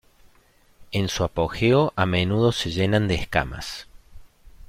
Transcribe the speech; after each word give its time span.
En 0.91 1.09
su 1.09 1.23
apogeo, 1.23 1.93
a 1.95 2.07
menudo 2.07 2.51
se 2.51 2.71
llenan 2.71 3.07
de 3.07 3.13
escamas. 3.13 3.87